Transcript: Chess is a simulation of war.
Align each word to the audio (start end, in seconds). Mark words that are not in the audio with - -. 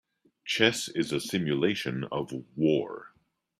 Chess 0.43 0.87
is 0.87 1.11
a 1.11 1.19
simulation 1.19 2.05
of 2.11 2.33
war. 2.55 3.13